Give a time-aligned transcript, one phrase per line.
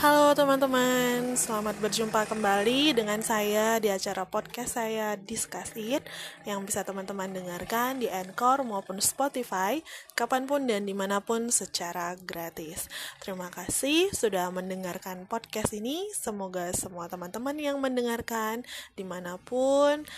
[0.00, 6.00] Halo teman-teman, selamat berjumpa kembali dengan saya di acara podcast saya Discuss It
[6.48, 9.84] yang bisa teman-teman dengarkan di Anchor maupun Spotify
[10.16, 12.88] kapan pun dan di mana pun secara gratis.
[13.20, 18.64] Terima kasih sudah mendengarkan podcast ini, semoga semua teman-teman yang mendengarkan
[18.96, 20.08] di mana pun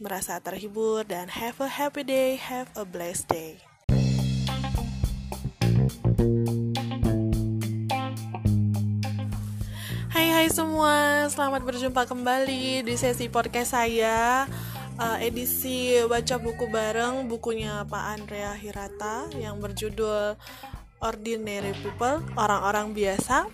[0.00, 3.60] merasa terhibur dan have a happy day, have a blessed day.
[10.40, 14.48] Hai semua, selamat berjumpa kembali di sesi podcast saya
[14.96, 20.40] uh, edisi baca buku bareng bukunya Pak Andrea Hirata yang berjudul
[20.96, 23.52] Ordinary People, orang-orang biasa.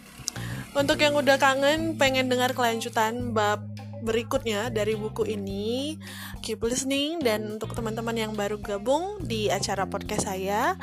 [0.79, 3.67] Untuk yang udah kangen pengen dengar kelanjutan bab
[4.02, 5.96] berikutnya dari buku ini.
[6.42, 10.74] Keep listening dan untuk teman-teman yang baru gabung di acara podcast saya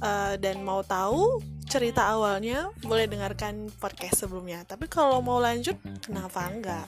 [0.00, 4.62] uh, dan mau tahu cerita awalnya boleh dengarkan podcast sebelumnya.
[4.68, 6.86] Tapi kalau mau lanjut kenapa enggak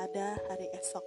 [0.00, 1.04] Ada Hari Esok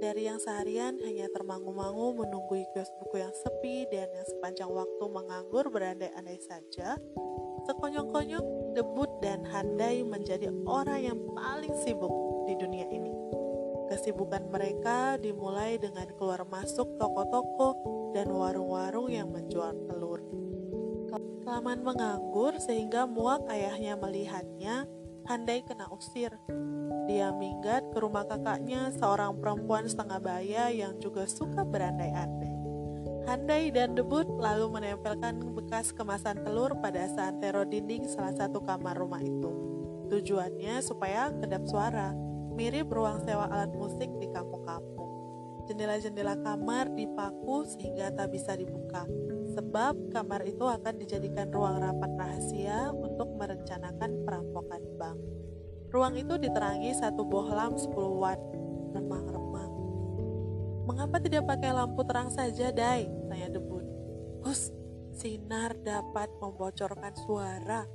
[0.00, 5.68] Dari yang seharian hanya termangu-mangu menunggu kios buku yang sepi dan yang sepanjang waktu menganggur
[5.68, 6.96] berandai-andai saja
[7.68, 12.14] Sekonyong-konyong, debut dan handai menjadi orang yang paling sibuk
[12.46, 13.10] di dunia ini.
[13.90, 17.74] Kesibukan mereka dimulai dengan keluar masuk toko-toko
[18.14, 20.22] dan warung-warung yang menjual telur.
[21.42, 24.86] Kelamaan menganggur sehingga muak ayahnya melihatnya,
[25.26, 26.30] Handai kena usir.
[27.10, 32.54] Dia minggat ke rumah kakaknya, seorang perempuan setengah baya yang juga suka berandai-andai.
[33.26, 39.18] Handai dan debut lalu menempelkan bekas kemasan telur pada santero dinding salah satu kamar rumah
[39.18, 39.50] itu.
[40.14, 42.14] Tujuannya supaya kedap suara,
[42.54, 45.10] mirip ruang sewa alat musik di kampung-kampung.
[45.66, 49.02] Jendela-jendela kamar dipaku sehingga tak bisa dibuka,
[49.56, 55.18] sebab kamar itu akan dijadikan ruang rapat rahasia untuk merencanakan perampokan bank.
[55.88, 57.88] Ruang itu diterangi satu bohlam 10
[58.20, 58.36] watt,
[58.92, 59.72] remang-remang.
[60.84, 63.08] Mengapa tidak pakai lampu terang saja, Dai?
[63.32, 63.80] Tanya debut.
[64.44, 64.68] Hus,
[65.16, 67.88] sinar dapat membocorkan suara.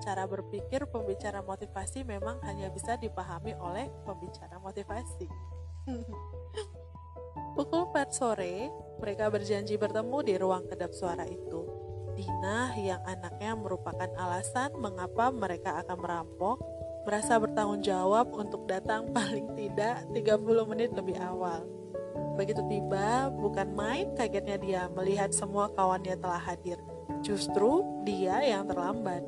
[0.00, 5.28] Cara berpikir pembicara motivasi memang hanya bisa dipahami oleh pembicara motivasi.
[7.52, 11.68] Pukul 4 sore, mereka berjanji bertemu di ruang kedap suara itu.
[12.16, 16.64] Dina yang anaknya merupakan alasan mengapa mereka akan merampok,
[17.04, 21.68] merasa bertanggung jawab untuk datang paling tidak 30 menit lebih awal.
[22.40, 26.80] Begitu tiba, bukan main kagetnya dia melihat semua kawannya telah hadir.
[27.20, 29.20] Justru dia yang terlambat.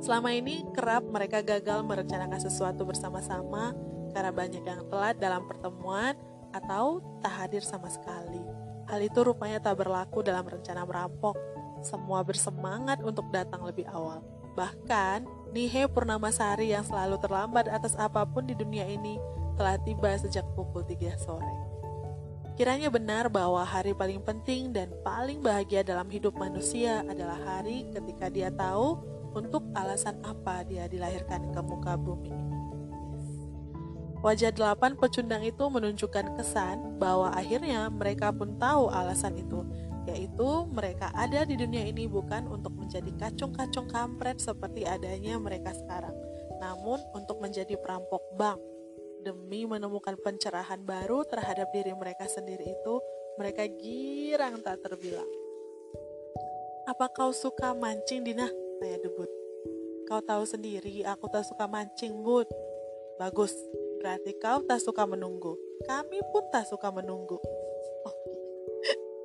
[0.00, 3.76] Selama ini kerap mereka gagal merencanakan sesuatu bersama-sama
[4.16, 6.16] karena banyak yang telat dalam pertemuan
[6.50, 8.42] atau tak hadir sama sekali.
[8.90, 11.38] Hal itu rupanya tak berlaku dalam rencana merampok.
[11.80, 14.20] Semua bersemangat untuk datang lebih awal.
[14.58, 15.24] Bahkan,
[15.54, 19.16] Nihe Purnamasari yang selalu terlambat atas apa pun di dunia ini
[19.54, 21.54] telah tiba sejak pukul 3 sore.
[22.60, 28.28] Kiranya benar bahwa hari paling penting dan paling bahagia dalam hidup manusia adalah hari ketika
[28.28, 29.00] dia tahu
[29.32, 32.59] untuk alasan apa dia dilahirkan ke muka bumi ini.
[34.20, 39.64] Wajah delapan pecundang itu menunjukkan kesan bahwa akhirnya mereka pun tahu alasan itu,
[40.04, 46.12] yaitu mereka ada di dunia ini bukan untuk menjadi kacung-kacung kampret seperti adanya mereka sekarang,
[46.60, 48.60] namun untuk menjadi perampok bank
[49.24, 52.94] demi menemukan pencerahan baru terhadap diri mereka sendiri itu,
[53.40, 55.28] mereka girang tak terbilang.
[56.88, 58.48] Apa kau suka mancing, Dina?
[58.80, 59.28] Tanya debut.
[60.08, 62.48] Kau tahu sendiri, aku tak suka mancing, Bud.
[63.20, 63.52] Bagus,
[64.00, 65.60] berarti kau tak suka menunggu.
[65.84, 67.36] Kami pun tak suka menunggu.
[68.08, 68.16] Oh.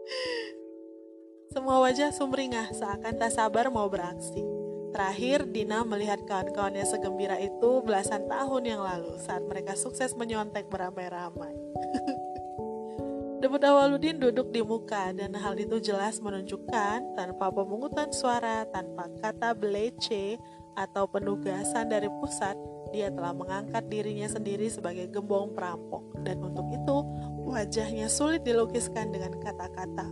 [1.56, 4.44] Semua wajah sumringah seakan tak sabar mau beraksi.
[4.92, 11.52] Terakhir, Dina melihat kawan-kawannya segembira itu belasan tahun yang lalu saat mereka sukses menyontek beramai-ramai.
[13.44, 19.52] Debut Awaludin duduk di muka dan hal itu jelas menunjukkan tanpa pemungutan suara, tanpa kata
[19.52, 20.40] belece
[20.80, 22.56] atau penugasan dari pusat,
[22.96, 26.98] dia telah mengangkat dirinya sendiri sebagai gembong perampok dan untuk itu
[27.44, 30.08] wajahnya sulit dilukiskan dengan kata-kata.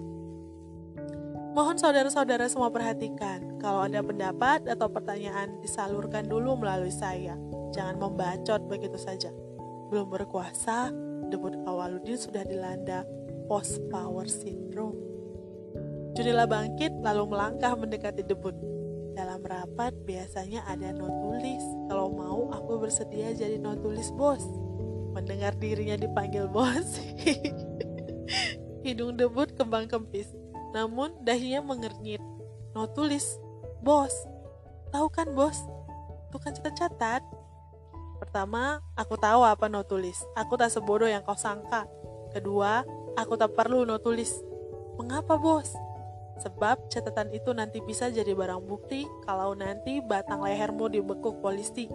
[1.53, 7.39] Mohon saudara-saudara semua perhatikan, kalau ada pendapat atau pertanyaan disalurkan dulu melalui saya.
[7.71, 9.29] Jangan membacot begitu saja.
[9.93, 10.89] Belum berkuasa,
[11.29, 13.05] debut Awaludin sudah dilanda
[13.45, 14.97] post power syndrome.
[16.17, 18.72] Junilah bangkit lalu melangkah mendekati debut.
[19.13, 21.61] Dalam rapat biasanya ada notulis.
[21.85, 24.41] Kalau mau aku bersedia jadi notulis bos.
[25.13, 26.97] Mendengar dirinya dipanggil bos,
[28.85, 30.25] hidung debut kembang kempis.
[30.73, 32.17] Namun dahinya mengernyit.
[32.73, 33.37] Notulis,
[33.85, 34.11] bos.
[34.89, 35.61] Tahu kan bos?
[36.33, 37.21] Itu kan catat-catat.
[38.17, 40.17] Pertama, aku tahu apa notulis.
[40.33, 41.85] Aku tak sebodoh yang kau sangka.
[42.33, 42.81] Kedua,
[43.13, 44.33] aku tak perlu notulis.
[44.97, 45.69] Mengapa bos?
[46.41, 51.85] Sebab catatan itu nanti bisa jadi barang bukti kalau nanti batang lehermu dibekuk polisi.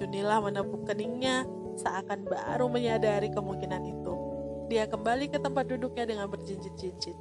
[0.00, 1.44] Junilah menepuk keningnya,
[1.76, 4.14] seakan baru menyadari kemungkinan itu.
[4.70, 7.18] Dia kembali ke tempat duduknya dengan berjinjit-jinjit.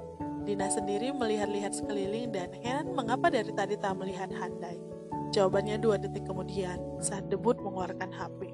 [0.48, 4.80] Dina sendiri melihat-lihat sekeliling dan heran mengapa dari tadi tak melihat Handai.
[5.30, 8.50] Jawabannya dua detik kemudian saat debut mengeluarkan HP.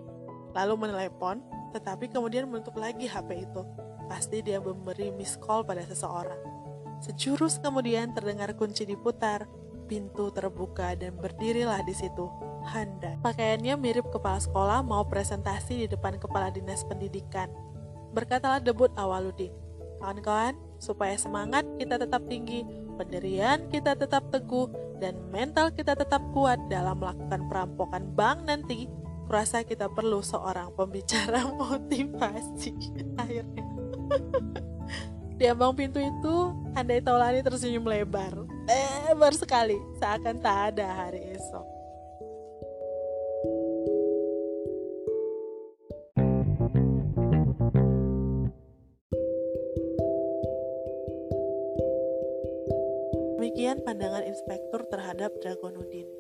[0.56, 1.44] Lalu menelepon,
[1.76, 3.62] tetapi kemudian menutup lagi HP itu.
[4.08, 6.55] Pasti dia memberi miss call pada seseorang.
[7.06, 9.46] Sejurus kemudian terdengar kunci diputar,
[9.86, 12.26] pintu terbuka dan berdirilah di situ
[12.66, 13.22] Handa.
[13.22, 17.46] Pakaiannya mirip kepala sekolah mau presentasi di depan kepala dinas pendidikan.
[18.10, 19.54] Berkatalah debut Awaludin.
[20.02, 22.66] Kawan-kawan, supaya semangat kita tetap tinggi,
[22.98, 24.66] pendirian kita tetap teguh,
[24.98, 28.90] dan mental kita tetap kuat dalam melakukan perampokan bank nanti,
[29.30, 32.74] kurasa kita perlu seorang pembicara motivasi.
[33.22, 33.66] Akhirnya.
[35.38, 38.36] Di ambang pintu itu, Andai Taulani tersenyum lebar.
[38.68, 41.64] Lebar sekali, seakan tak ada hari esok.
[53.40, 56.12] Demikian pandangan inspektur terhadap Dragonudin.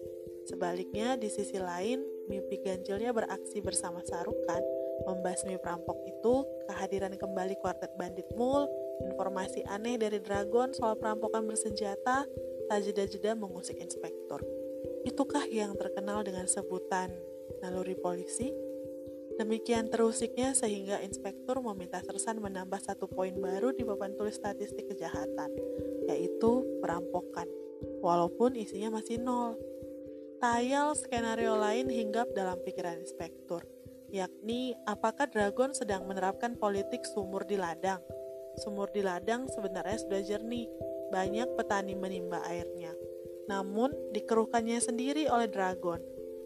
[0.47, 1.99] Sebaliknya, di sisi lain,
[2.31, 4.63] mimpi ganjilnya beraksi bersama Sarukan,
[5.03, 8.71] membasmi perampok itu, kehadiran kembali kuartet bandit Mul,
[9.03, 12.23] Informasi aneh dari Dragon soal perampokan bersenjata
[12.65, 14.39] tak jeda-jeda mengusik inspektur.
[15.03, 17.11] Itukah yang terkenal dengan sebutan
[17.59, 18.49] naluri polisi?
[19.35, 25.51] Demikian terusiknya sehingga inspektur meminta Sersan menambah satu poin baru di papan tulis statistik kejahatan,
[26.07, 27.45] yaitu perampokan,
[27.99, 29.59] walaupun isinya masih nol.
[30.39, 33.67] Tayal skenario lain hinggap dalam pikiran inspektur,
[34.07, 37.99] yakni apakah Dragon sedang menerapkan politik sumur di ladang–
[38.55, 40.67] Sumur di ladang sebenarnya sudah jernih,
[41.11, 42.95] banyak petani menimba airnya.
[43.51, 45.99] Namun, dikeruhkannya sendiri oleh dragon.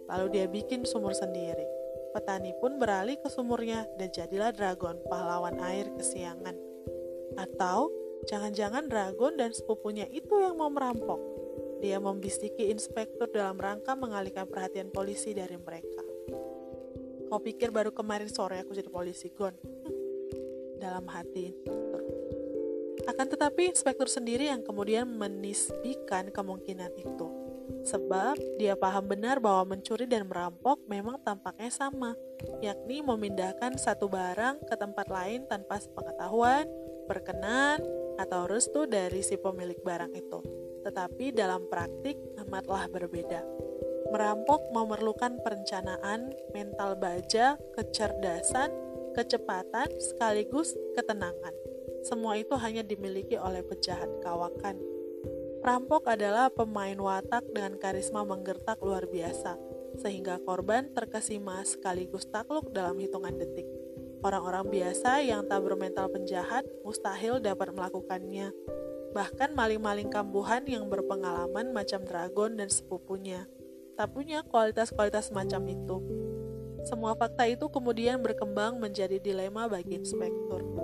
[0.10, 1.64] Lalu dia bikin sumur sendiri.
[2.12, 6.58] Petani pun beralih ke sumurnya dan jadilah dragon, pahlawan air kesiangan.
[7.38, 7.94] Atau,
[8.26, 11.22] jangan-jangan dragon dan sepupunya itu yang mau merampok.
[11.80, 16.04] Dia membisiki inspektur dalam rangka mengalihkan perhatian polisi dari mereka.
[17.30, 19.54] Kau pikir baru kemarin sore aku jadi polisi, Gon?
[20.80, 21.52] dalam hati
[23.10, 27.28] akan tetapi inspektur sendiri yang kemudian menisbikan kemungkinan itu.
[27.86, 32.14] Sebab dia paham benar bahwa mencuri dan merampok memang tampaknya sama,
[32.60, 36.68] yakni memindahkan satu barang ke tempat lain tanpa sepengetahuan,
[37.08, 37.82] perkenan,
[38.20, 40.40] atau restu dari si pemilik barang itu.
[40.84, 43.42] Tetapi dalam praktik amatlah berbeda.
[44.10, 48.74] Merampok memerlukan perencanaan, mental baja, kecerdasan,
[49.14, 51.69] kecepatan, sekaligus ketenangan.
[52.06, 54.80] Semua itu hanya dimiliki oleh pejahat kawakan.
[55.60, 59.59] Perampok adalah pemain watak dengan karisma menggertak luar biasa,
[60.00, 63.68] sehingga korban terkesima sekaligus takluk dalam hitungan detik.
[64.24, 68.52] Orang-orang biasa yang tak bermental penjahat mustahil dapat melakukannya.
[69.12, 73.47] Bahkan maling-maling kambuhan yang berpengalaman macam Dragon dan sepupunya
[74.00, 75.97] tak punya kualitas-kualitas semacam itu.
[76.88, 80.79] Semua fakta itu kemudian berkembang menjadi dilema bagi inspektur.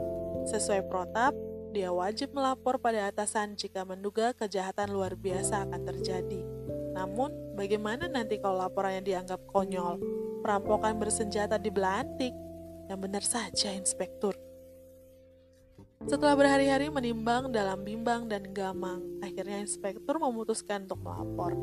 [0.45, 1.33] Sesuai protap,
[1.73, 6.45] dia wajib melapor pada atasan jika menduga kejahatan luar biasa akan terjadi.
[6.93, 9.97] Namun, bagaimana nanti kalau laporannya dianggap konyol?
[10.45, 12.31] Perampokan bersenjata di Belantik?
[12.85, 14.37] Yang benar saja, Inspektur.
[16.05, 21.57] Setelah berhari-hari menimbang dalam bimbang dan gamang, akhirnya inspektur memutuskan untuk melapor.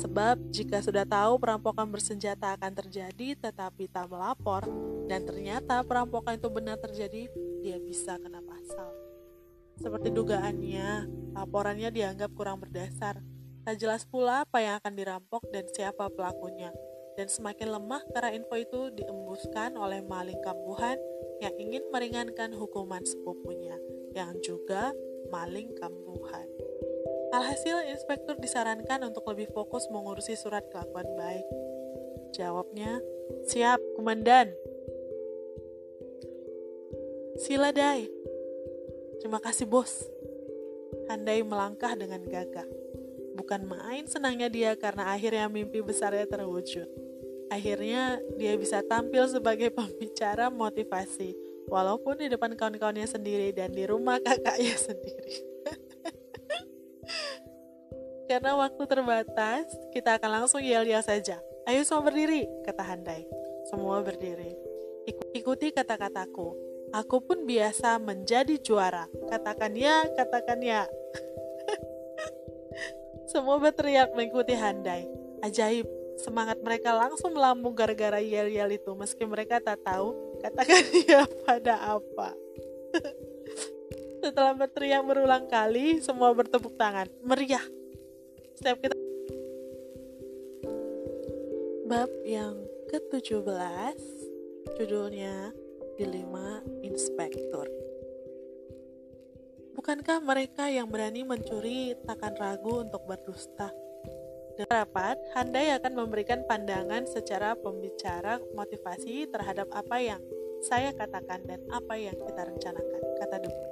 [0.00, 4.64] Sebab jika sudah tahu perampokan bersenjata akan terjadi tetapi tak melapor,
[5.12, 7.28] dan ternyata perampokan itu benar terjadi,
[7.62, 8.90] dia bisa kena pasal.
[9.78, 13.22] Seperti dugaannya, laporannya dianggap kurang berdasar.
[13.62, 16.74] Tak jelas pula apa yang akan dirampok dan siapa pelakunya.
[17.14, 20.98] Dan semakin lemah karena info itu diembuskan oleh maling kambuhan
[21.38, 23.78] yang ingin meringankan hukuman sepupunya,
[24.16, 24.90] yang juga
[25.30, 26.46] maling kambuhan.
[27.32, 31.46] Alhasil, inspektur disarankan untuk lebih fokus mengurusi surat kelakuan baik.
[32.36, 33.00] Jawabnya,
[33.48, 34.52] siap, komandan.
[37.42, 38.06] Sila Dai.
[39.18, 40.06] Terima kasih bos.
[41.10, 42.70] Handai melangkah dengan gagah.
[43.34, 46.86] Bukan main senangnya dia karena akhirnya mimpi besarnya terwujud.
[47.50, 51.34] Akhirnya dia bisa tampil sebagai pembicara motivasi,
[51.66, 55.42] walaupun di depan kawan-kawannya sendiri dan di rumah kakaknya sendiri.
[58.30, 61.42] Karena waktu terbatas, kita akan langsung yel-yel saja.
[61.66, 63.26] Ayo semua berdiri, kata Handai.
[63.66, 64.54] Semua berdiri.
[65.34, 66.71] Ikuti kata-kataku.
[66.92, 69.08] Aku pun biasa menjadi juara.
[69.32, 70.84] Katakan ya, katakan ya.
[73.32, 75.08] Semua berteriak mengikuti Handai.
[75.40, 75.88] Ajaib,
[76.20, 78.92] semangat mereka langsung melambung gara-gara yel-yel itu.
[78.92, 80.12] Meski mereka tak tahu,
[80.44, 82.36] katakan ya pada apa.
[84.22, 87.08] Setelah berteriak berulang kali, semua bertepuk tangan.
[87.24, 87.64] Meriah.
[88.54, 88.94] Setiap kita
[91.88, 92.56] Bab yang
[92.88, 93.98] ke-17
[94.80, 95.52] judulnya
[96.00, 97.68] Dilema Inspektur.
[99.76, 103.68] Bukankah mereka yang berani mencuri takkan ragu untuk berdusta?
[104.56, 110.20] Dengan rapat, Handai akan memberikan pandangan secara pembicara motivasi terhadap apa yang
[110.64, 113.70] saya katakan dan apa yang kita rencanakan, kata Debut.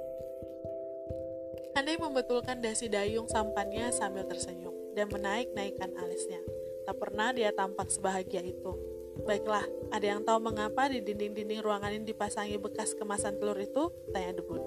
[1.73, 6.43] Handai membetulkan dasi dayung sampannya sambil tersenyum dan menaik-naikkan alisnya.
[6.83, 8.90] Tak pernah dia tampak sebahagia itu.
[9.23, 13.93] Baiklah, ada yang tahu mengapa di dinding-dinding ruangan ini dipasangi bekas kemasan telur itu?
[14.09, 14.61] Tanya Debun.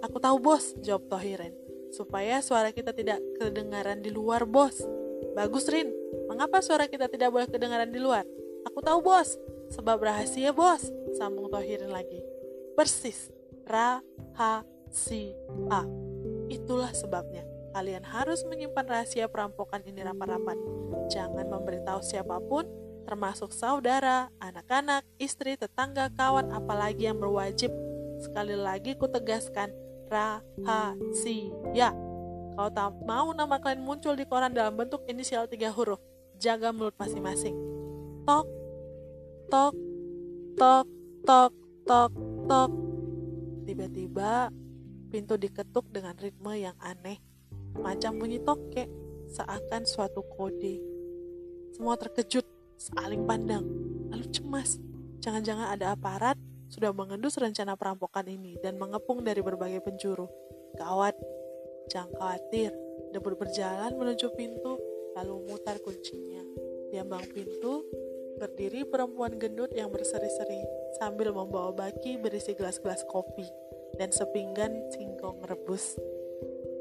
[0.00, 1.52] Aku tahu bos, jawab Tohiren.
[1.92, 4.82] Supaya suara kita tidak kedengaran di luar bos.
[5.36, 5.92] Bagus Rin,
[6.26, 8.26] mengapa suara kita tidak boleh kedengaran di luar?
[8.66, 9.36] Aku tahu bos,
[9.70, 12.18] sebab rahasia bos, sambung Tohiren lagi.
[12.74, 13.30] Persis,
[13.68, 15.36] rahasia.
[16.50, 17.46] Itulah sebabnya.
[17.70, 20.58] Kalian harus menyimpan rahasia perampokan ini rapat-rapat.
[21.14, 22.66] Jangan memberitahu siapa pun,
[23.04, 27.72] termasuk saudara, anak-anak, istri, tetangga, kawan, apalagi yang berwajib.
[28.20, 29.72] Sekali lagi ku tegaskan,
[30.10, 31.90] rahasia.
[32.54, 36.02] Kalau tak mau nama kalian muncul di koran dalam bentuk inisial tiga huruf,
[36.36, 37.56] jaga mulut masing-masing.
[38.28, 38.46] Tok,
[39.48, 39.74] tok,
[40.58, 40.86] tok,
[41.24, 41.52] tok,
[41.88, 42.12] tok,
[42.44, 42.70] tok.
[43.64, 44.52] Tiba-tiba
[45.08, 47.18] pintu diketuk dengan ritme yang aneh
[47.78, 48.90] macam bunyi tokek,
[49.30, 50.82] seakan suatu kode.
[51.70, 52.42] Semua terkejut,
[52.80, 53.68] saling pandang,
[54.08, 54.80] lalu cemas.
[55.20, 56.40] Jangan-jangan ada aparat
[56.72, 60.24] sudah mengendus rencana perampokan ini dan mengepung dari berbagai penjuru.
[60.80, 61.12] Gawat,
[61.92, 62.72] jangan khawatir.
[63.12, 64.80] Debut berjalan menuju pintu,
[65.12, 66.40] lalu mutar kuncinya.
[66.88, 67.84] Di ambang pintu,
[68.40, 70.64] berdiri perempuan gendut yang berseri-seri
[70.96, 73.44] sambil membawa baki berisi gelas-gelas kopi
[74.00, 76.00] dan sepinggan singkong rebus.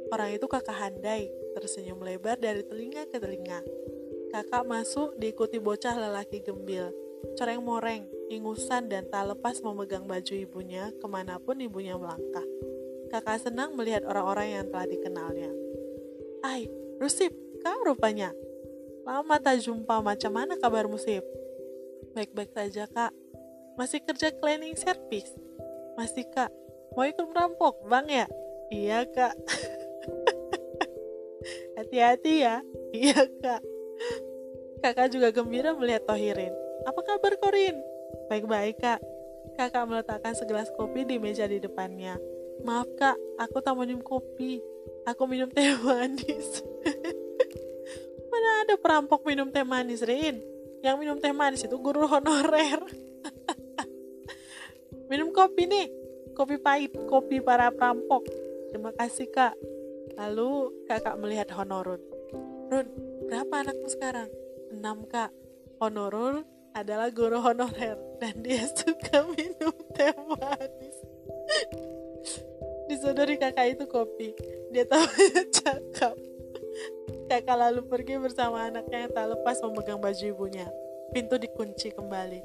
[0.10, 1.28] Orang itu kakak Handai,
[1.60, 3.62] tersenyum lebar dari telinga ke telinga.
[4.30, 6.94] Kakak masuk diikuti bocah lelaki gembil,
[7.34, 12.46] coreng moreng, ingusan dan tak lepas memegang baju ibunya ke mana pun ibunya melangkah.
[13.10, 15.50] Kakak senang melihat orang-orang yang telah dikenalnya.
[16.46, 16.70] Ai,
[17.02, 17.34] Rusip,
[17.66, 18.30] kau rupanya.
[19.02, 21.26] Lama tak jumpa, macam mana kabar Musip?
[22.14, 23.10] Baik-baik saja, Kak.
[23.82, 25.34] Masih kerja cleaning service?
[25.98, 26.54] Masih, Kak.
[26.94, 28.30] Mau ikut merampok, Bang ya?
[28.70, 29.34] Iya, Kak.
[31.82, 32.62] Hati-hati ya.
[32.94, 33.79] Iya, Kak.
[34.80, 36.56] Kakak juga gembira melihat Tohirin.
[36.88, 37.76] Apa kabar Korin?
[38.32, 39.00] Baik-baik, Kak.
[39.60, 42.16] Kakak meletakkan segelas kopi di meja di depannya.
[42.64, 43.20] Maaf, Kak.
[43.44, 44.64] Aku tak minum kopi.
[45.04, 46.64] Aku minum teh manis.
[48.32, 50.40] Mana ada perampok minum teh manis, Rin?
[50.80, 52.80] Yang minum teh manis itu guru honorer.
[55.12, 55.88] minum kopi nih.
[56.40, 58.24] Kopi pahit, kopi para perampok.
[58.72, 59.60] Terima kasih, Kak.
[60.16, 62.09] Lalu kakak melihat Honorun.
[62.70, 62.86] Run,
[63.26, 64.30] berapa anakmu sekarang?
[64.70, 65.34] Enam kak.
[65.82, 66.46] Honorun
[66.78, 70.98] adalah guru honorer dan dia suka minum teh manis.
[72.86, 74.38] Disodori kakak itu kopi.
[74.70, 75.02] Dia tahu
[75.58, 76.14] cakap.
[77.26, 80.70] Kakak lalu pergi bersama anaknya yang tak lepas memegang baju ibunya.
[81.10, 82.42] Pintu dikunci kembali.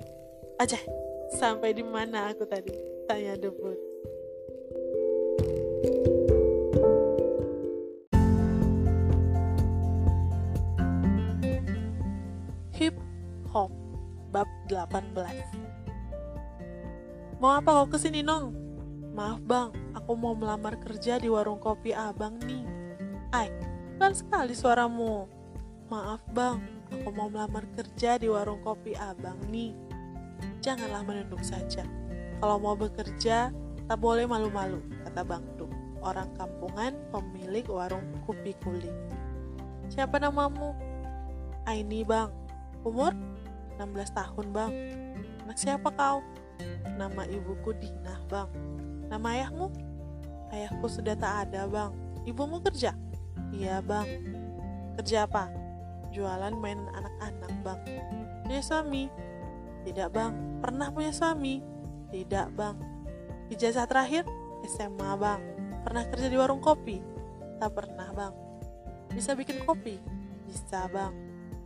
[0.57, 0.81] Aja,
[1.37, 2.73] sampai di mana aku tadi?
[3.04, 3.94] Tanya debut.
[14.75, 17.38] 2018.
[17.38, 18.50] Mau apa kau ke sini, Nong?
[19.14, 19.71] Maaf, Bang.
[19.95, 22.66] Aku mau melamar kerja di warung kopi abang nih.
[23.31, 23.47] Ai,
[23.95, 25.31] pelan sekali suaramu.
[25.87, 26.59] Maaf, Bang.
[26.90, 29.71] Aku mau melamar kerja di warung kopi abang nih.
[30.59, 31.87] Janganlah menunduk saja.
[32.43, 33.54] Kalau mau bekerja,
[33.87, 35.71] tak boleh malu-malu, kata Bang Duk,
[36.02, 38.97] orang kampungan pemilik warung kopi kuling.
[39.93, 40.75] Siapa namamu?
[41.69, 42.33] Aini, Bang.
[42.85, 43.16] Umur
[43.81, 44.73] 16 tahun bang
[45.45, 46.23] Anak siapa kau?
[46.97, 48.49] Nama ibuku Dina bang
[49.11, 49.69] Nama ayahmu?
[50.54, 51.90] Ayahku sudah tak ada bang
[52.25, 52.95] Ibumu kerja?
[53.50, 54.07] Iya bang
[54.95, 55.64] Kerja apa?
[56.14, 57.81] Jualan mainan anak-anak, bang.
[58.47, 59.11] Punya suami?
[59.83, 60.62] Tidak, bang.
[60.62, 61.59] Pernah punya suami?
[62.14, 62.78] Tidak, bang.
[63.50, 64.23] Ijazah terakhir?
[64.62, 65.43] SMA, bang.
[65.83, 67.02] Pernah kerja di warung kopi?
[67.59, 68.35] Tak pernah, bang.
[69.11, 69.99] Bisa bikin kopi?
[70.47, 71.11] Bisa, bang.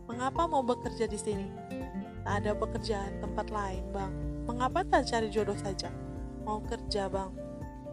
[0.09, 1.45] Mengapa mau bekerja di sini?
[2.29, 4.13] Ada pekerjaan tempat lain, bang.
[4.45, 5.89] Mengapa tak cari jodoh saja?
[6.45, 7.33] Mau kerja, bang.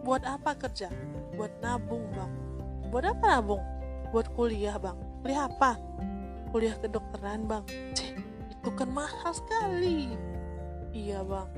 [0.05, 0.93] Buat apa kerja?
[1.33, 2.31] Buat nabung, bang.
[2.93, 3.63] Buat apa nabung?
[4.13, 4.93] Buat kuliah, bang.
[5.25, 5.81] Kuliah apa?
[6.53, 7.65] Kuliah kedokteran, bang.
[7.97, 8.13] Cih,
[8.53, 10.13] itu kan mahal sekali.
[10.93, 11.49] Iya, bang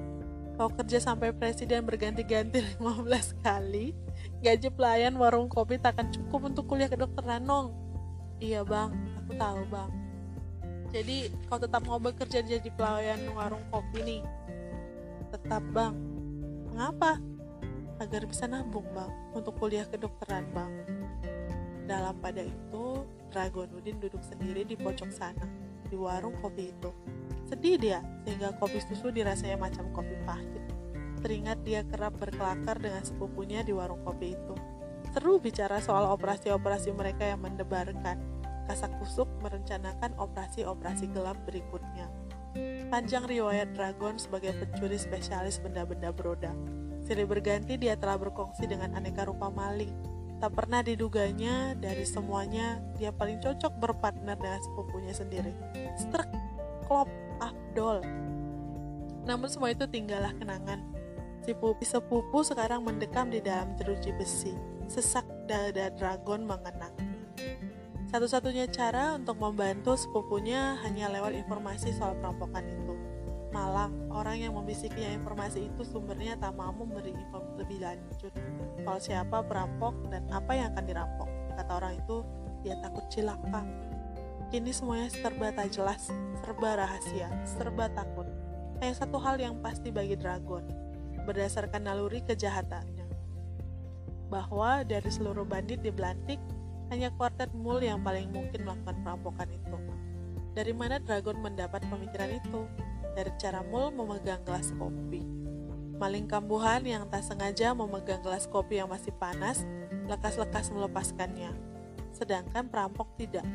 [0.59, 3.95] Kau kerja sampai presiden berganti-ganti 15 kali,
[4.43, 7.71] gaji pelayan warung kopi tak akan cukup untuk kuliah kedokteran, Nong.
[8.43, 8.91] Iya bang,
[9.23, 10.08] aku tahu bang.
[10.89, 14.21] Jadi kau tetap mau bekerja jadi pelayan warung kopi nih?
[15.29, 15.93] Tetap bang.
[16.73, 17.21] Mengapa?
[18.01, 20.71] Agar bisa nabung bang, untuk kuliah kedokteran bang.
[21.85, 25.45] Dalam pada itu, Dragonudin duduk sendiri di pojok sana,
[25.85, 26.89] di warung kopi itu.
[27.45, 30.63] Sedih dia, sehingga kopi susu dirasanya macam kopi pahit.
[31.19, 34.55] Teringat dia kerap berkelakar dengan sepupunya di warung kopi itu.
[35.13, 38.38] Seru bicara soal operasi-operasi mereka yang mendebarkan.
[38.69, 42.05] Kasak kusuk merencanakan operasi-operasi gelap berikutnya.
[42.93, 46.53] Panjang riwayat Dragon sebagai pencuri spesialis benda-benda beroda.
[47.01, 49.89] Silih berganti dia telah berkongsi dengan aneka rupa maling.
[50.37, 55.53] Tak pernah diduganya dari semuanya dia paling cocok berpartner dengan sepupunya sendiri.
[55.97, 56.29] Strek,
[56.85, 57.09] klop,
[57.41, 58.05] afdol.
[59.25, 60.85] Namun semua itu tinggallah kenangan.
[61.41, 64.53] Si pupi sepupu sekarang mendekam di dalam jeruji besi.
[64.85, 67.08] Sesak dada dragon mengenang.
[68.09, 72.97] Satu-satunya cara untuk membantu sepupunya hanya lewat informasi soal perampokan itu.
[73.53, 78.33] Malang, orang yang membisikinya informasi itu sumbernya tak mau memberi informasi lebih lanjut
[78.81, 81.29] soal siapa perampok dan apa yang akan dirampok.
[81.53, 82.25] Kata orang itu,
[82.65, 83.61] dia takut cilaka.
[84.49, 86.09] Kini semuanya serba tak jelas,
[86.41, 88.25] serba rahasia, serba takut.
[88.81, 90.65] Hanya satu hal yang pasti bagi Dragon,
[91.29, 93.05] berdasarkan naluri kejahatannya.
[94.33, 96.41] Bahwa dari seluruh bandit di Belantik,
[96.89, 99.77] hanya kuartet Mul yang paling mungkin melakukan perampokan itu.
[100.57, 102.65] Dari mana Dragon mendapat pemikiran itu?
[103.13, 105.21] Dari cara Mul memegang gelas kopi.
[105.99, 109.67] Maling kambuhan yang tak sengaja memegang gelas kopi yang masih panas,
[110.07, 111.69] lekas-lekas melepaskannya
[112.19, 113.45] sedangkan perampok tidak.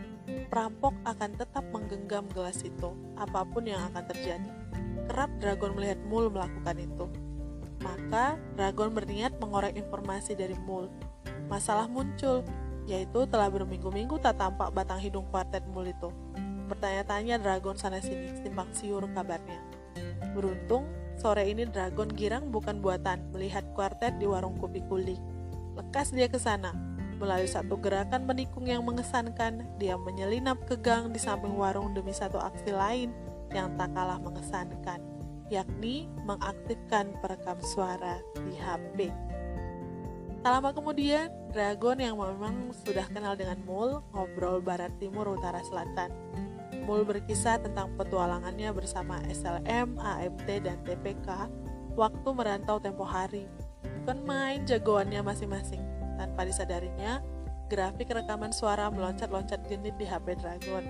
[0.49, 4.51] Perampok akan tetap menggenggam gelas itu, apa pun yang akan terjadi.
[5.11, 7.07] Kerap Dragon melihat Mul melakukan itu.
[7.85, 10.89] Maka, Dragon berniat mengorek informasi dari Mul.
[11.53, 12.41] Masalah muncul,
[12.85, 16.13] yaitu telah berminggu-minggu tak tampak batang hidung kuartet Mul itu.
[16.69, 19.61] Bertanya-tanya Dragon sana-sini, simpang siur kabarnya.
[20.33, 20.89] Beruntung,
[21.21, 25.17] sore ini Dragon girang bukan buatan melihat kuartet di warung kopi kuli.
[25.77, 26.73] Lekas dia ke sana,
[27.15, 32.43] Melalui satu gerakan menikung yang mengesankan, dia menyelinap ke gang di samping warung demi satu
[32.43, 33.15] aksi lain
[33.55, 34.99] yang tak kalah mengesankan,
[35.47, 39.15] yakni mengaktifkan perekam suara di HP.
[40.45, 46.13] Tak lama kemudian, Dragon yang memang sudah kenal dengan Mul ngobrol barat timur utara selatan.
[46.85, 51.49] Mul berkisah tentang petualangannya bersama SLM, AMT, dan TPK
[51.97, 53.49] waktu merantau tempo hari.
[54.05, 55.81] Bukan main jagoannya masing-masing
[56.21, 57.25] tanpa disadarinya,
[57.73, 60.85] grafik rekaman suara meloncat-loncat genit di HP Dragon.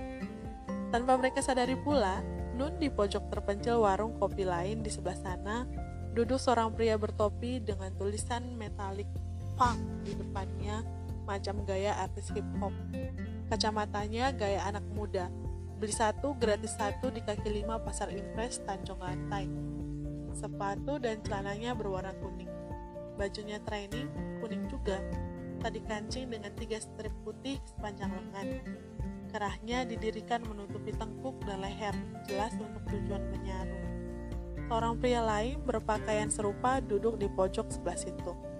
[0.91, 2.19] Tanpa mereka sadari pula,
[2.59, 5.63] Nun di pojok terpencil warung kopi lain di sebelah sana,
[6.11, 9.07] duduk seorang pria bertopi dengan tulisan metalik
[9.55, 10.83] punk di depannya,
[11.23, 12.71] macam gaya artis hip hop.
[13.49, 15.31] Kacamatanya gaya anak muda,
[15.79, 19.47] beli satu gratis satu di kaki lima pasar impres Tanjung Lantai.
[20.35, 22.51] Sepatu dan celananya berwarna kuning.
[23.15, 24.11] Bajunya training
[24.43, 24.99] kuning juga,
[25.63, 28.47] tadi kancing dengan tiga strip putih sepanjang lengan.
[29.31, 31.95] Kerahnya didirikan menutupi tengkuk dan leher,
[32.27, 33.79] jelas untuk tujuan menyaru.
[34.65, 38.54] Seorang pria lain berpakaian serupa duduk di pojok sebelah situ.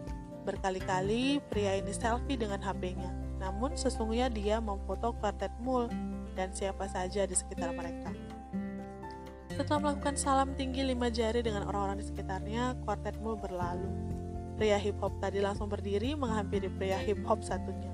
[0.45, 3.09] Berkali-kali pria ini selfie dengan HP-nya,
[3.41, 5.89] namun sesungguhnya dia memfoto kuartet mul
[6.37, 8.13] dan siapa saja di sekitar mereka.
[9.49, 13.89] Setelah melakukan salam tinggi lima jari dengan orang-orang di sekitarnya, kuartet mul berlalu.
[14.55, 17.91] Pria hip hop tadi langsung berdiri menghampiri pria hip hop satunya.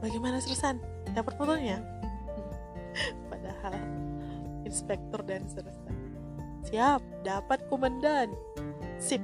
[0.00, 0.82] Bagaimana Sersan?
[1.12, 1.78] Dapat fotonya?
[3.30, 3.76] Padahal
[4.64, 5.94] inspektur dan Sersan.
[6.70, 8.30] Siap, dapat komandan.
[8.96, 9.20] Sip.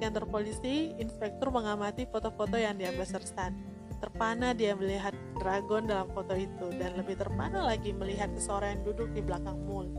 [0.00, 3.52] Kantor polisi, inspektur mengamati foto-foto yang diambil Sersan.
[4.00, 9.12] Terpana dia melihat dragon dalam foto itu dan lebih terpana lagi melihat seseorang yang duduk
[9.12, 9.92] di belakang mul.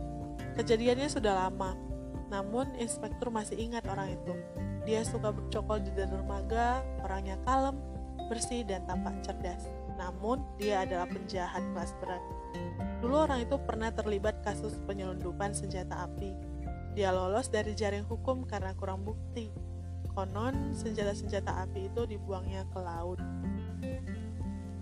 [0.58, 1.78] Kejadiannya sudah lama,
[2.34, 4.34] namun inspektur masih ingat orang itu.
[4.90, 7.78] Dia suka bercokol di dermaga, orangnya kalem,
[8.26, 9.70] bersih, dan tampak cerdas.
[10.02, 12.24] namun dia adalah penjahat kelas berat.
[13.06, 16.34] Dulu orang itu pernah terlibat kasus penyelundupan senjata api.
[16.98, 19.71] Dia lolos dari jaring hukum karena kurang bukti.
[20.12, 23.20] Konon, senjata-senjata api itu dibuangnya ke laut.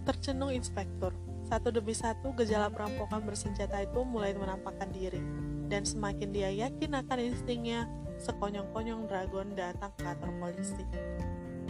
[0.04, 1.14] Tercenung inspektur.
[1.46, 5.22] Satu demi satu, gejala perampokan bersenjata itu mulai menampakkan diri.
[5.70, 7.86] Dan semakin dia yakin akan instingnya,
[8.18, 10.86] sekonyong-konyong dragon datang ke kantor polisi.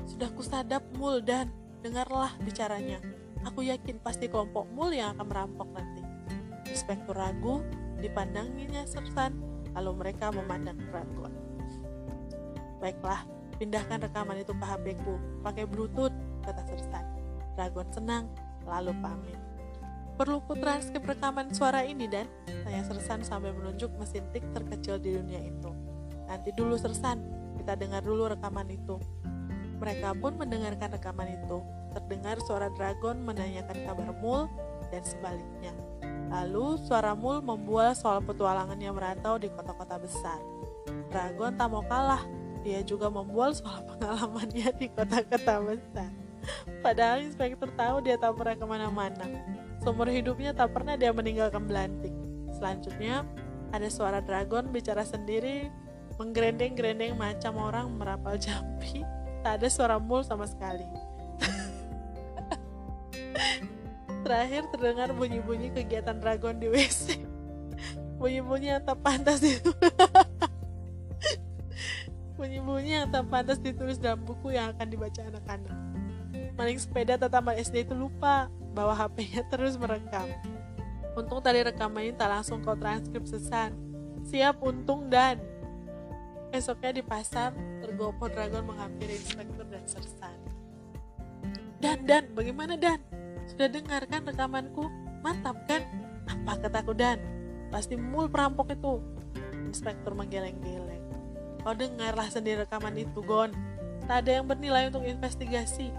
[0.08, 1.52] Sudah kusadap mul dan
[1.84, 3.00] dengarlah bicaranya.
[3.48, 6.04] Aku yakin pasti kelompok mul yang akan merampok nanti.
[6.68, 7.64] Inspektur ragu,
[8.00, 9.36] dipandanginya sersan,
[9.76, 11.32] lalu mereka memandang dragon.
[12.80, 13.28] Baiklah,
[13.60, 16.16] pindahkan rekaman itu ke HP-ku, pakai bluetooth,
[16.48, 17.06] kata sersan.
[17.60, 18.26] Dragon senang,
[18.64, 19.40] lalu pamit.
[20.20, 22.28] Perlu ku transkrip rekaman suara ini dan
[22.68, 25.72] tanya Sersan sambil menunjuk mesin tik terkecil di dunia itu.
[26.28, 27.24] Nanti dulu Sersan,
[27.56, 29.00] kita dengar dulu rekaman itu.
[29.80, 31.64] Mereka pun mendengarkan rekaman itu.
[31.96, 34.52] Terdengar suara Dragon menanyakan kabar Mul
[34.92, 35.72] dan sebaliknya.
[36.36, 40.44] Lalu suara Mul membual soal petualangannya merantau di kota-kota besar.
[41.16, 42.28] Dragon tak mau kalah,
[42.70, 46.14] dia juga membual soal pengalamannya di kota-kota besar.
[46.86, 49.26] Padahal inspektur tahu dia tak pernah ke mana-mana.
[49.82, 52.14] Seumur hidupnya tak pernah dia meninggalkan Belantik.
[52.54, 53.26] Selanjutnya,
[53.74, 55.74] ada suara dragon bicara sendiri,
[56.22, 59.02] menggerendeng-gerendeng macam orang merapal jampi.
[59.42, 60.86] Tak ada suara mul sama sekali.
[64.24, 67.18] Terakhir terdengar bunyi-bunyi kegiatan dragon di WC.
[68.22, 69.74] Bunyi-bunyi yang tak pantas itu.
[72.40, 75.76] Bunyi-bunyi yang tak pantas ditulis dalam buku yang akan dibaca anak-anak.
[76.56, 80.24] Maling sepeda tetangga SD itu lupa bahwa HP-nya terus merekam.
[81.20, 83.76] Untung tadi rekaman ini tak langsung kau transkrip sesan.
[84.24, 85.36] Siap untung dan
[86.56, 87.52] esoknya di pasar
[87.84, 90.40] tergopoh dragon menghampiri inspektur dan sersan.
[91.84, 93.04] Dan dan bagaimana dan?
[93.52, 94.88] Sudah dengarkan rekamanku?
[95.20, 95.84] Mantap kan?
[96.24, 97.20] Apa kataku dan?
[97.68, 99.04] Pasti mul perampok itu.
[99.68, 100.99] Inspektur menggeleng-geleng.
[101.70, 103.54] Kau dengarlah sendiri rekaman itu, Gon.
[104.10, 105.94] Tak ada yang bernilai untuk investigasi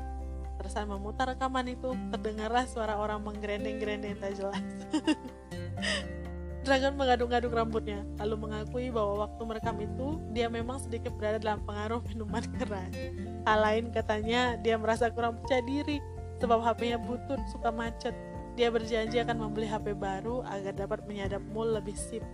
[0.58, 4.60] Tersan memutar rekaman itu, terdengarlah suara orang menggerendeng-gerendeng tak jelas.
[6.66, 12.04] Dragon mengaduk-aduk rambutnya, lalu mengakui bahwa waktu merekam itu, dia memang sedikit berada dalam pengaruh
[12.12, 12.92] minuman keras.
[13.46, 16.02] Hal lain katanya, dia merasa kurang percaya diri,
[16.42, 18.12] sebab HP-nya butut, suka macet.
[18.58, 22.26] Dia berjanji akan membeli HP baru agar dapat menyadap mul lebih sip.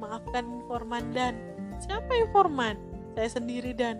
[0.00, 2.76] Maafkan informan dan, siapa informan?
[3.14, 3.98] Saya sendiri dan,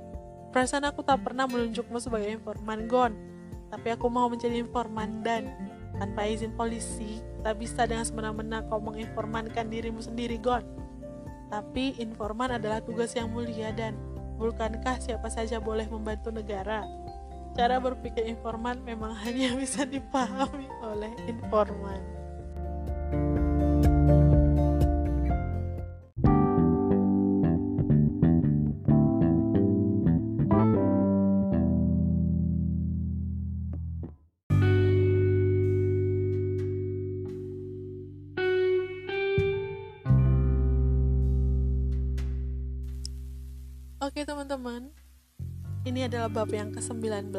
[0.55, 3.29] perasaan aku tak pernah menunjukmu sebagai informan Gon
[3.69, 5.53] tapi aku mau menjadi informan dan
[6.01, 10.64] tanpa izin polisi, tak bisa dengan semena-mena kau menginformankan dirimu sendiri, God.
[11.49, 13.97] Tapi informan adalah tugas yang mulia dan
[14.37, 16.85] bukankah siapa saja boleh membantu negara?
[17.57, 22.17] Cara berpikir informan memang hanya bisa dipahami oleh informan.
[44.49, 44.89] Teman-teman,
[45.85, 47.37] ini adalah bab yang ke-19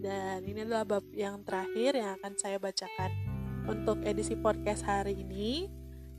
[0.00, 3.12] dan ini adalah bab yang terakhir yang akan saya bacakan
[3.68, 5.68] untuk edisi podcast hari ini.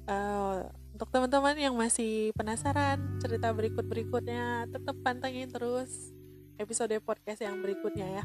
[0.05, 6.13] Uh, untuk teman-teman yang masih penasaran cerita berikut-berikutnya, tetap pantengin terus
[6.61, 8.23] episode podcast yang berikutnya ya.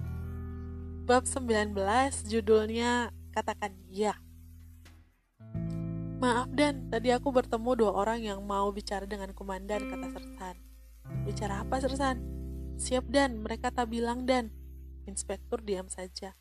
[1.09, 1.73] Bab 19
[2.29, 4.13] judulnya Katakan Ya.
[6.21, 10.74] Maaf Dan, tadi aku bertemu dua orang yang mau bicara dengan komandan kata Sersan.
[11.25, 12.21] Bicara apa, Sersan?
[12.81, 13.41] Siap, Dan.
[13.45, 14.49] Mereka tak bilang, Dan.
[15.05, 16.33] Inspektur diam saja.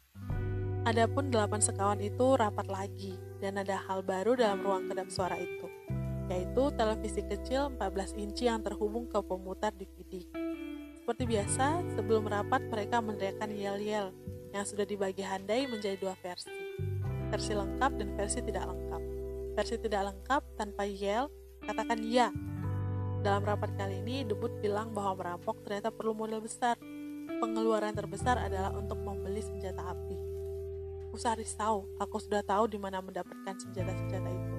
[0.84, 5.72] Adapun delapan sekawan itu rapat lagi, dan ada hal baru dalam ruang kedap suara itu,
[6.28, 10.28] yaitu televisi kecil 14 inci yang terhubung ke pemutar DVD.
[11.00, 14.12] Seperti biasa, sebelum rapat mereka meneriakkan yel-yel
[14.52, 16.52] yang sudah dibagi handai menjadi dua versi.
[17.32, 19.02] Versi lengkap dan versi tidak lengkap.
[19.56, 21.32] Versi tidak lengkap tanpa yel,
[21.64, 22.28] katakan ya
[23.24, 26.76] dalam rapat kali ini, debut bilang bahwa merampok ternyata perlu modal besar.
[27.40, 30.20] Pengeluaran terbesar adalah untuk membeli senjata api.
[31.16, 34.56] Usah risau, aku sudah tahu di mana mendapatkan senjata-senjata itu.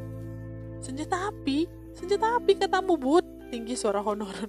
[0.80, 1.68] Senjata api?
[1.92, 3.24] Senjata api katamu, Bud?
[3.52, 4.48] Tinggi suara honorer.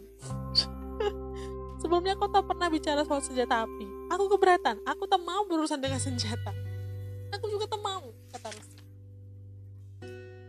[1.84, 3.88] Sebelumnya kau tak pernah bicara soal senjata api.
[4.16, 6.56] Aku keberatan, aku tak mau berurusan dengan senjata.
[7.36, 8.84] Aku juga tak mau, kata Rusif.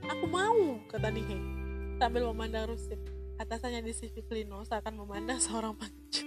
[0.07, 1.43] Aku mau, kata Nihei,
[1.99, 3.16] sambil memandang Rusif.
[3.37, 6.25] Atasannya di CV Lino seakan memandang seorang pengecut.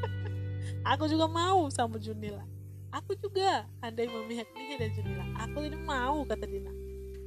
[0.92, 2.44] Aku juga mau sama Junila.
[2.88, 5.24] Aku juga, Handai memihak Nihe dan Junila.
[5.44, 6.72] Aku tidak mau, kata Dina.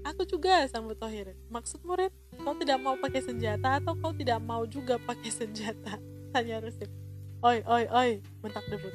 [0.01, 1.37] Aku juga, sambut Tohir.
[1.53, 2.09] Maksud murid,
[2.41, 6.01] kau tidak mau pakai senjata atau kau tidak mau juga pakai senjata?
[6.33, 6.89] Tanya Rusif.
[7.45, 8.09] Oi, oi, oi,
[8.41, 8.93] bentak debut.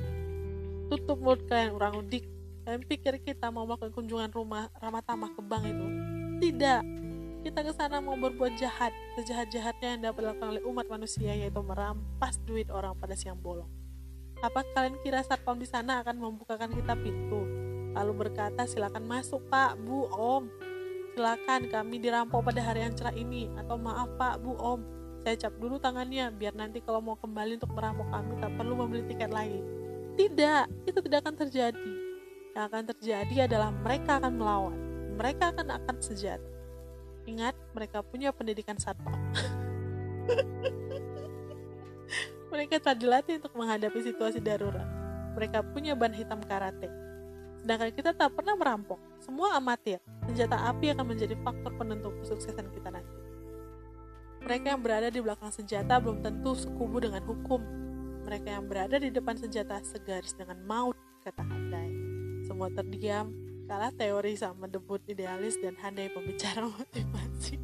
[0.91, 2.27] Tutup mulut kalian orang udik.
[2.67, 5.87] Kalian pikir kita mau melakukan kunjungan rumah Ramatama ke bank itu?
[6.43, 6.83] Tidak.
[7.47, 12.43] Kita ke sana mau berbuat jahat, sejahat-jahatnya yang dapat dilakukan oleh umat manusia yaitu merampas
[12.43, 13.71] duit orang pada siang bolong.
[14.43, 17.47] Apa kalian kira satpam di sana akan membukakan kita pintu?
[17.95, 20.51] Lalu berkata, silakan masuk pak, bu, om.
[21.15, 23.47] Silakan kami dirampok pada hari yang cerah ini.
[23.55, 24.83] Atau maaf pak, bu, om.
[25.23, 29.07] Saya cap dulu tangannya, biar nanti kalau mau kembali untuk merampok kami tak perlu membeli
[29.07, 29.63] tiket lain.
[30.19, 31.93] Tidak, itu tidak akan terjadi.
[32.59, 34.79] Yang akan terjadi adalah mereka akan melawan.
[35.15, 36.56] Mereka akan akan sejati.
[37.27, 39.13] Ingat, mereka punya pendidikan satpam.
[42.55, 44.87] mereka telah dilatih untuk menghadapi situasi darurat.
[45.35, 46.89] Mereka punya ban hitam karate.
[47.61, 49.03] Sedangkan kita tak pernah merampok.
[49.19, 49.99] Semua amatir.
[50.31, 53.17] Senjata api akan menjadi faktor penentu kesuksesan kita nanti.
[54.47, 57.87] Mereka yang berada di belakang senjata belum tentu sekubu dengan hukum
[58.27, 61.95] mereka yang berada di depan senjata segaris dengan maut, kata Handai.
[62.43, 63.31] Semua terdiam,
[63.67, 67.59] kalah teori sama debut idealis dan Handai pembicara motivasi.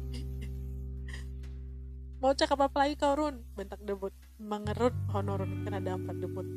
[2.19, 3.43] Mau cakap apa lagi kau Run?
[3.55, 4.11] Bentak debut.
[4.39, 6.47] Mengerut Honorun kena damprat debut.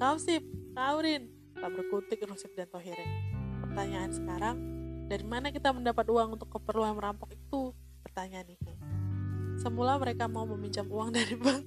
[0.00, 1.28] Kau sip, kau Rin.
[1.56, 3.08] Tak berkutik Rusif dan Tohirin.
[3.60, 4.56] Pertanyaan sekarang,
[5.08, 7.72] dari mana kita mendapat uang untuk keperluan merampok itu?
[8.04, 8.72] Pertanyaan ini.
[9.60, 11.62] Semula mereka mau meminjam uang dari bank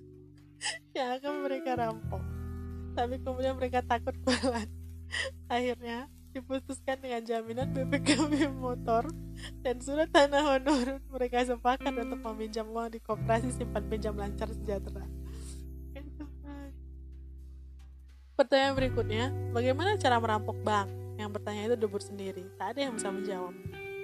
[0.96, 2.22] yang akan mereka rampok.
[2.92, 4.68] Tapi kemudian mereka takut kualat.
[5.48, 9.10] Akhirnya diputuskan dengan jaminan BPKB motor
[9.60, 15.06] dan surat tanah honor mereka sepakat untuk meminjam uang di koperasi simpan pinjam lancar sejahtera.
[18.38, 20.88] Pertanyaan berikutnya, bagaimana cara merampok bank?
[21.20, 23.52] Yang bertanya itu debut sendiri, tak ada yang bisa menjawab.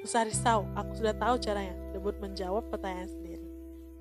[0.04, 1.72] Usah risau, aku sudah tahu caranya.
[1.96, 3.48] Debut menjawab pertanyaan sendiri.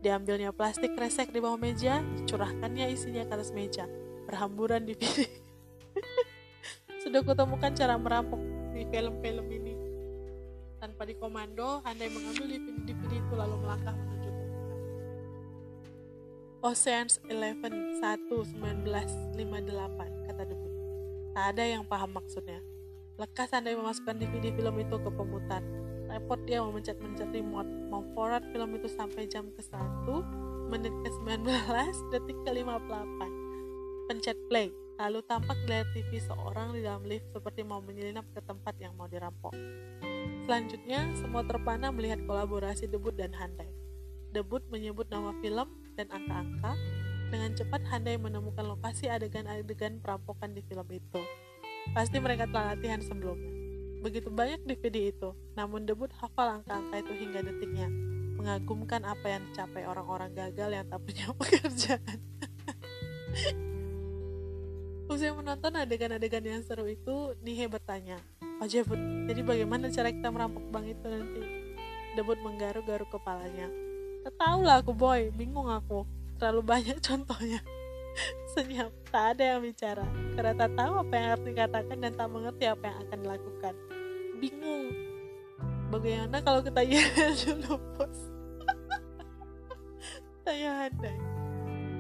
[0.04, 3.88] Diambilnya plastik resek di bawah meja, dicurahkannya isinya ke atas meja,
[4.28, 5.45] berhamburan di piring.
[7.06, 8.42] Sudah kutemukan cara merampok
[8.74, 9.78] di film-film ini.
[10.82, 14.46] Tanpa dikomando, Handai mengambil DVD itu lalu melangkah menuju ke
[16.66, 17.62] Oceans 11
[18.02, 18.26] 1
[19.38, 20.74] 1958 kata debut.
[21.38, 22.58] Tak ada yang paham maksudnya.
[23.22, 25.62] Lekas Handai memasukkan DVD film itu ke pemutar
[26.10, 31.44] repot dia memencet-mencet remote mau forward film itu sampai jam ke 1 menit ke 19
[32.14, 37.62] detik ke 58 pencet play lalu tampak di layar TV seorang di dalam lift seperti
[37.68, 39.52] mau menyelinap ke tempat yang mau dirampok
[40.48, 43.70] selanjutnya semua terpana melihat kolaborasi debut dan Handai
[44.32, 46.74] debut menyebut nama film dan angka-angka
[47.32, 51.22] dengan cepat Handai menemukan lokasi adegan-adegan perampokan di film itu
[51.94, 53.66] pasti mereka telah latihan sebelumnya
[54.06, 57.90] Begitu banyak DVD itu, namun debut hafal angka-angka itu hingga detiknya.
[58.38, 62.20] Mengagumkan apa yang dicapai orang-orang gagal yang tak punya pekerjaan.
[65.06, 68.18] Usai menonton adegan-adegan yang seru itu, Nihe bertanya,
[68.58, 68.98] Pak Jebut,
[69.30, 71.42] jadi bagaimana cara kita merampok bank itu nanti?
[72.18, 73.70] Debut menggaruk-garuk kepalanya.
[74.26, 76.04] Tahu lah aku boy, bingung aku.
[76.42, 77.62] Terlalu banyak contohnya.
[78.58, 80.06] Senyap, tak ada yang bicara.
[80.34, 83.76] Karena tak tahu apa yang harus dikatakan dan tak mengerti apa yang akan dilakukan
[84.40, 84.92] bingung
[85.90, 88.20] bagaimana kalau kita iya dulu bos
[90.46, 91.18] saya Handai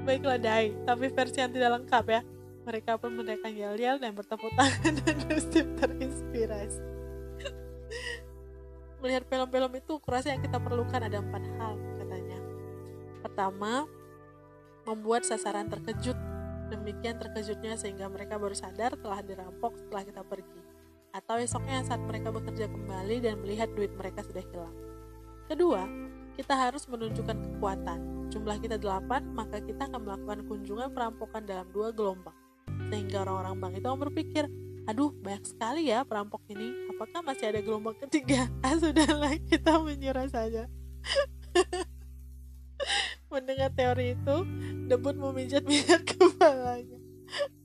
[0.06, 2.22] baiklah Dai tapi versi yang tidak lengkap ya
[2.65, 6.82] mereka pun meneriakkan yel-yel dan bertepuk tangan dan Rusif terinspirasi
[9.06, 12.39] melihat film-film itu kurasa yang kita perlukan ada empat hal katanya
[13.21, 13.86] pertama
[14.89, 16.17] membuat sasaran terkejut
[16.73, 20.62] demikian terkejutnya sehingga mereka baru sadar telah dirampok setelah kita pergi
[21.15, 24.75] atau esoknya saat mereka bekerja kembali dan melihat duit mereka sudah hilang.
[25.47, 25.88] Kedua,
[26.36, 28.28] kita harus menunjukkan kekuatan.
[28.28, 32.36] Jumlah kita delapan, maka kita akan melakukan kunjungan perampokan dalam dua gelombang.
[32.96, 34.44] Sehingga orang-orang bank itu berpikir,
[34.88, 38.48] aduh banyak sekali ya perampok ini, apakah masih ada gelombang ketiga?
[38.64, 40.72] Ah sudahlah, kita menyerah saja.
[43.28, 44.36] Mendengar teori itu,
[44.88, 46.96] debut memijat-mijat kepalanya.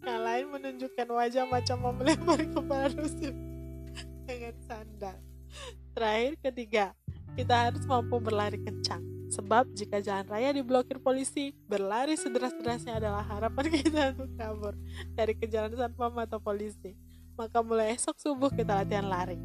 [0.02, 3.30] Yang lain menunjukkan wajah macam mau melempar kepala Rusif
[4.26, 5.14] dengan sandal.
[5.94, 6.84] Terakhir ketiga,
[7.38, 9.19] kita harus mampu berlari kencang.
[9.30, 14.74] Sebab jika jalan raya diblokir polisi, berlari sederas-derasnya adalah harapan kita untuk kabur
[15.14, 16.98] dari kejaran satpam atau polisi.
[17.38, 19.38] Maka mulai esok subuh kita latihan lari.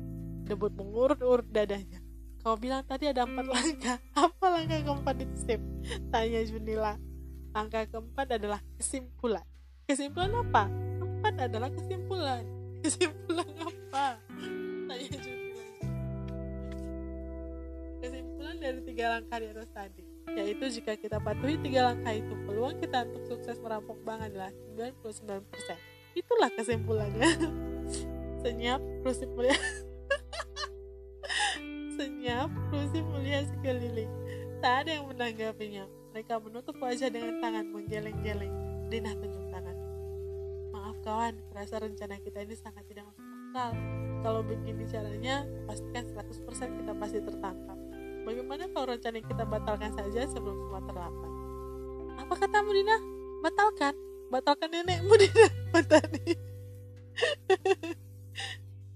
[0.45, 2.02] Debut mengurut-urut dadanya.
[2.41, 3.98] Kau bilang tadi ada empat langkah.
[4.26, 5.62] Apa langkah keempat itu, Sip?
[6.10, 6.93] Tanya Junila.
[7.54, 9.45] Langkah keempat adalah kesimpulan.
[9.86, 10.65] Kesimpulan apa?
[11.26, 12.43] keempat adalah kesimpulan
[12.86, 14.21] kesimpulan apa
[14.86, 15.44] tanya Juni
[18.59, 20.03] dari tiga langkah di atas tadi
[20.35, 25.95] yaitu jika kita patuhi tiga langkah itu peluang kita untuk sukses merampok bank adalah 99%
[26.15, 27.29] itulah kesimpulannya.
[28.41, 29.53] Senyap rusip mulia.
[31.99, 34.09] Senyap rusip mulia sekeliling
[34.63, 35.85] tak ada yang menanggapinya.
[36.15, 38.55] Mereka menutup wajah dengan tangan menggeleng-geleng.
[38.87, 39.75] Dina tunjuk tangan.
[40.71, 43.71] Maaf kawan rasa rencana kita ini sangat tidak masuk akal.
[44.23, 47.74] Kalau begini caranya pastikan 100% kita pasti tertangkap
[48.25, 51.31] Bagaimana kalau rencana kita batalkan saja sebelum semua terlambat?
[52.25, 52.97] Apa katamu Dina?
[53.45, 53.93] Batalkan?
[54.33, 55.47] Batalkan nenekmu Dina?
[55.69, 56.33] Matani.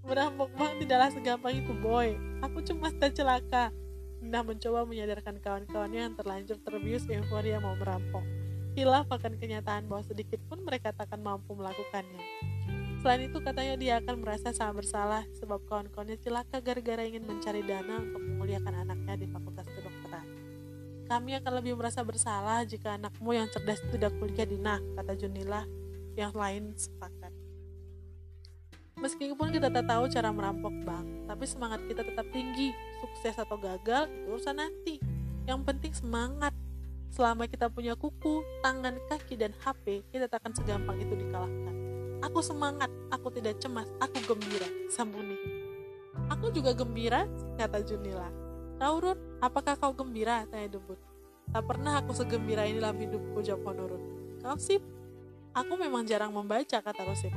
[0.02, 2.18] Merampok bank tidaklah segampang itu boy.
[2.42, 3.70] Aku cuma celaka.
[4.18, 8.26] Dina mencoba menyadarkan kawan-kawannya yang terlanjur terbius euforia mau merampok.
[8.74, 12.18] Hilaf akan kenyataan bahwa sedikit pun mereka takkan mampu melakukannya.
[13.00, 17.96] Selain itu katanya dia akan merasa sangat bersalah sebab kawan-kawannya celaka gara-gara ingin mencari dana
[17.96, 20.26] untuk memuliakan anaknya di fakultas kedokteran.
[21.08, 25.64] Kami akan lebih merasa bersalah jika anakmu yang cerdas tidak kuliah di nah, kata Junila
[26.12, 27.32] yang lain sepakat.
[29.00, 32.68] Meskipun kita tak tahu cara merampok bank, tapi semangat kita tetap tinggi.
[33.00, 35.00] Sukses atau gagal itu urusan nanti.
[35.48, 36.52] Yang penting semangat.
[37.08, 41.79] Selama kita punya kuku, tangan, kaki, dan HP, kita tak akan segampang itu dikalahkan.
[42.20, 45.24] Aku semangat, aku tidak cemas, aku gembira, sambung
[46.28, 47.24] Aku juga gembira,
[47.56, 48.28] kata Junila.
[48.76, 50.44] Kau Run, apakah kau gembira?
[50.48, 50.96] Tanya Debut.
[51.50, 54.02] Tak pernah aku segembira ini dalam hidupku, jawab Honorun.
[54.38, 54.84] Kau sip?
[55.50, 57.34] Aku memang jarang membaca, kata Rusip.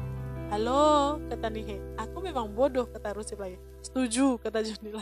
[0.53, 1.81] Halo, kata Nihe.
[1.97, 3.57] Aku memang bodoh, kata Rusip lagi.
[3.81, 5.01] Setuju, kata Junila.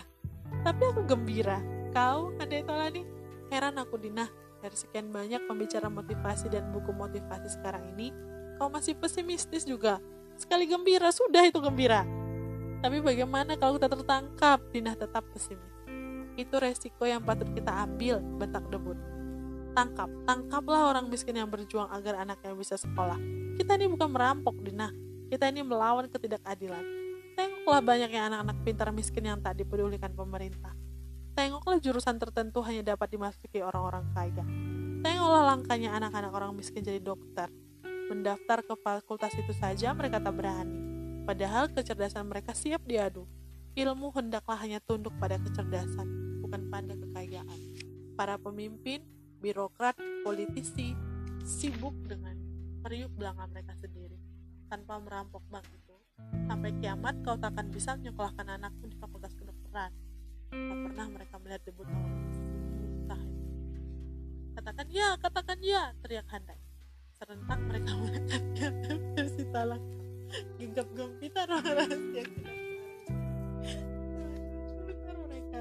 [0.64, 1.60] Tapi aku gembira.
[1.92, 3.04] Kau, ada itu lagi?
[3.52, 4.32] Heran aku, Dina.
[4.64, 8.16] Dari sekian banyak pembicara motivasi dan buku motivasi sekarang ini,
[8.62, 9.98] kau masih pesimistis juga.
[10.38, 12.06] Sekali gembira, sudah itu gembira.
[12.86, 14.62] Tapi bagaimana kalau kita tertangkap?
[14.70, 15.74] Dina tetap pesimis.
[16.38, 18.94] Itu resiko yang patut kita ambil, bentak debut.
[19.74, 23.18] Tangkap, tangkaplah orang miskin yang berjuang agar anaknya bisa sekolah.
[23.58, 24.94] Kita ini bukan merampok, Dina.
[25.34, 26.86] Kita ini melawan ketidakadilan.
[27.34, 30.78] Tengoklah banyaknya anak-anak pintar miskin yang tak dipedulikan pemerintah.
[31.34, 34.46] Tengoklah jurusan tertentu hanya dapat dimasuki orang-orang kaya.
[35.02, 37.50] Tengoklah langkahnya anak-anak orang miskin jadi dokter,
[38.12, 40.76] Mendaftar ke fakultas itu saja mereka tak berani.
[41.24, 43.24] Padahal kecerdasan mereka siap diadu.
[43.72, 47.60] Ilmu hendaklah hanya tunduk pada kecerdasan, bukan pada kekayaan.
[48.20, 49.00] Para pemimpin,
[49.40, 49.96] birokrat,
[50.28, 50.92] politisi
[51.48, 52.36] sibuk dengan
[52.84, 54.20] meriuk belakang mereka sendiri
[54.68, 55.96] tanpa merampok bank itu.
[56.52, 59.96] Sampai kiamat kau tak akan bisa menyekolahkan anakmu di fakultas kedokteran.
[60.52, 62.12] Tak pernah mereka melihat debut awal
[64.52, 66.71] Katakan ya, katakan ya, teriak Handai
[67.22, 68.70] serentak mereka mengangkatnya
[69.14, 69.84] versi talang
[70.58, 72.26] genggam gempitan rahasia
[74.90, 75.58] kita mereka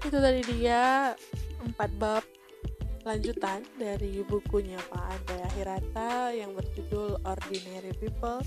[0.00, 1.12] itu tadi dia
[1.68, 2.24] empat bab
[3.04, 8.42] lanjutan dari bukunya Pak Andrea Hirata yang berjudul Ordinary People,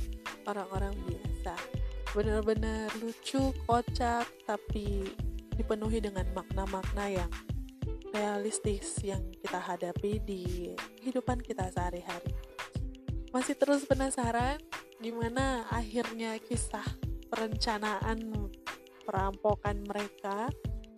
[0.50, 1.79] orang-orang biasa
[2.14, 5.06] benar-benar lucu, kocak, tapi
[5.54, 7.32] dipenuhi dengan makna-makna yang
[8.10, 12.34] realistis yang kita hadapi di kehidupan kita sehari-hari.
[13.30, 14.58] Masih terus penasaran
[14.98, 16.86] gimana akhirnya kisah
[17.30, 18.50] perencanaan
[19.06, 20.50] perampokan mereka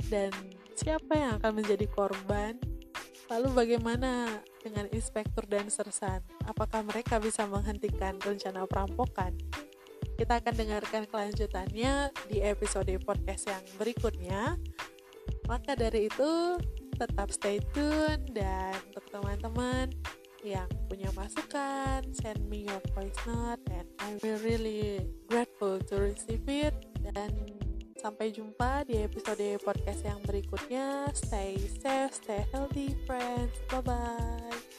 [0.08, 0.32] dan
[0.76, 2.56] siapa yang akan menjadi korban?
[3.32, 6.20] Lalu bagaimana dengan inspektur dan sersan?
[6.44, 9.36] Apakah mereka bisa menghentikan rencana perampokan?
[10.18, 14.58] Kita akan dengarkan kelanjutannya di episode podcast yang berikutnya.
[15.48, 16.58] Maka dari itu,
[16.96, 19.90] tetap stay tune dan untuk teman-teman
[20.42, 26.46] yang punya masukan, send me your voice note and I will really grateful to receive
[26.50, 26.74] it.
[27.02, 27.34] Dan
[28.02, 31.10] sampai jumpa di episode podcast yang berikutnya.
[31.14, 33.54] Stay safe, stay healthy, friends.
[33.70, 34.71] Bye bye.